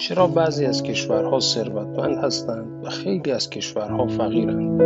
[0.00, 4.80] چرا بعضی از کشورها ثروتمند هستند و خیلی از کشورها فقیرند؟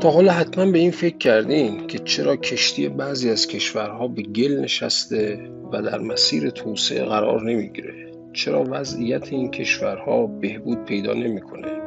[0.00, 4.60] تا حالا حتما به این فکر کردین که چرا کشتی بعضی از کشورها به گل
[4.60, 11.81] نشسته و در مسیر توسعه قرار نمی‌گیره؟ چرا وضعیت این کشورها بهبود پیدا نمی‌کنه؟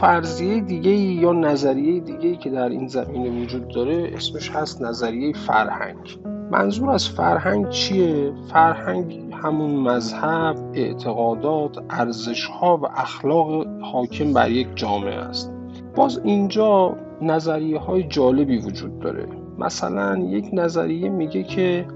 [0.00, 6.18] فرضیه دیگه یا نظریه دیگه که در این زمینه وجود داره اسمش هست نظریه فرهنگ.
[6.50, 15.14] منظور از فرهنگ چیه؟ فرهنگ همون مذهب، اعتقادات، ارزشها و اخلاق حاکم بر یک جامعه
[15.14, 15.52] است.
[15.96, 19.28] باز اینجا نظریه های جالبی وجود داره.
[19.58, 21.86] مثلا یک نظریه میگه که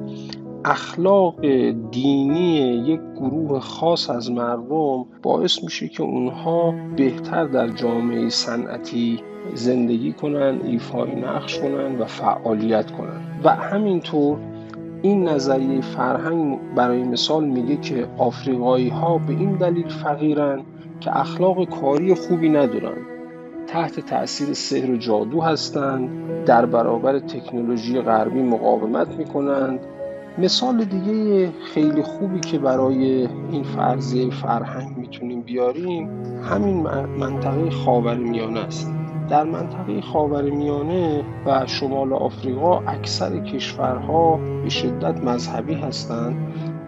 [0.64, 1.46] اخلاق
[1.90, 9.20] دینی یک گروه خاص از مردم باعث میشه که اونها بهتر در جامعه صنعتی
[9.54, 13.40] زندگی کنن ایفای نقش کنن و فعالیت کنن.
[13.44, 14.38] و همینطور
[15.02, 20.62] این نظریه فرهنگ برای مثال میگه که آفریقایی ها به این دلیل فقیرن
[21.00, 22.96] که اخلاق کاری خوبی ندارن.
[23.66, 26.08] تحت تاثیر سحر و جادو هستند
[26.44, 29.80] در برابر تکنولوژی غربی مقاومت می‌کنند
[30.38, 36.08] مثال دیگه خیلی خوبی که برای این فرضیه فرهنگ می‌تونیم بیاریم
[36.50, 36.82] همین
[37.18, 38.90] منطقه خاورمیانه است.
[39.28, 46.36] در منطقه خاورمیانه و شمال آفریقا اکثر کشورها به شدت مذهبی هستند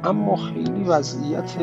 [0.05, 1.55] اما خیلی وضعیت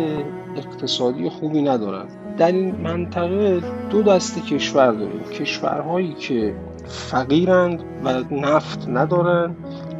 [0.58, 2.09] اقتصادی خوبی ندارند.
[2.38, 5.23] در این منطقه دو دسته کشور داریم.
[5.23, 9.56] کشورهایی که فقیرند و نفت ندارند.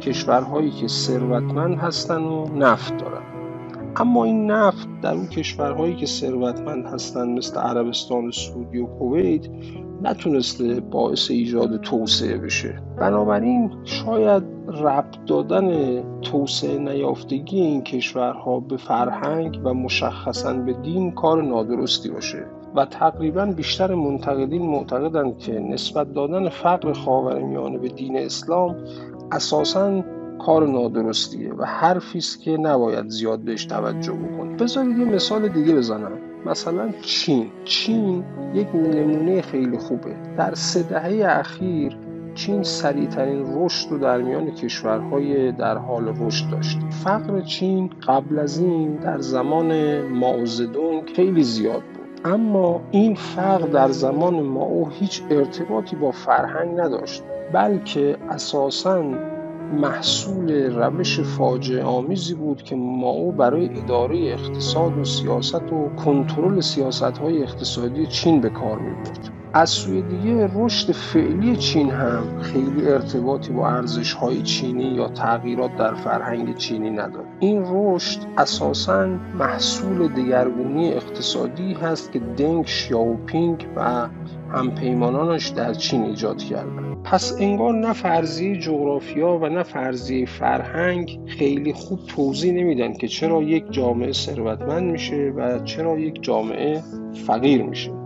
[0.06, 3.34] کشورهایی که ثروتمند هستند و نفت دارند
[3.96, 9.46] اما این نفت در اون کشورهایی که ثروتمند هستند مثل عربستان سعودی و کویت
[10.02, 12.82] نتونسته باعث ایجاد توسعه بشه.
[12.98, 21.42] بنابراین شاید ربط دادن توسعه نیافتگی این کشورها به فرهنگ و مشخصا به دین کار
[21.42, 22.46] نادرستی باشه.
[22.74, 28.76] و تقریبا بیشتر منتقدین معتقدند که نسبت دادن فقر خاورمیانه به دین اسلام
[29.32, 30.04] اساساً
[30.38, 34.56] کار نادرستیه و حرفی است که نباید زیاد بهش توجه بکنیم.
[34.56, 36.12] بذارید یه مثال دیگه بزنم.
[36.46, 37.50] مثلا چین.
[37.64, 38.24] چین
[38.54, 40.16] یک نمونه خیلی خوبه.
[40.36, 41.96] در سه دهه اخیر
[42.34, 46.78] چین سریعترین رشد رو در میان کشورهای در حال رشد داشت.
[47.04, 51.82] فقر چین قبل از این در زمان ماوزدونگ خیلی زیاد
[52.24, 59.02] اما این فقر در زمان ماو هیچ ارتباطی با فرهنگ نداشت بلکه اساساً
[59.72, 67.02] محصول روش فاجعه آمیزی بود که ماو برای اداره اقتصاد و سیاست و کنترل سیاست
[67.02, 69.43] های اقتصادی چین به کار می برد.
[69.56, 75.76] از سوی دیگه رشد فعلی چین هم خیلی ارتباطی با ارزش های چینی یا تغییرات
[75.76, 77.26] در فرهنگ چینی نداره.
[77.40, 79.06] این رشد اساسا
[79.38, 84.08] محصول دگرگونی اقتصادی هست که دنگ شیاوپینگ و
[84.52, 91.72] همپیمانانش در چین ایجاد کردن پس انگار نه فرضیه جغرافیا و نه فرضیه فرهنگ خیلی
[91.72, 96.82] خوب توضیح نمیدن که چرا یک جامعه ثروتمند میشه و چرا یک جامعه
[97.26, 98.03] فقیر میشه.